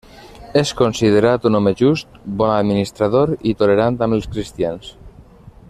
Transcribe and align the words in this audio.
És 0.61 0.69
considerat 0.77 1.43
un 1.49 1.57
home 1.59 1.73
just, 1.81 2.17
bon 2.41 2.53
administrador 2.55 3.35
i 3.53 3.57
tolerant 3.61 4.03
amb 4.07 4.19
els 4.19 4.29
cristians. 4.33 4.91